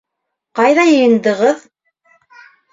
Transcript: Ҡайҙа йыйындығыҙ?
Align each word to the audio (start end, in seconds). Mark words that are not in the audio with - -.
Ҡайҙа 0.59 0.85
йыйындығыҙ? 0.95 1.63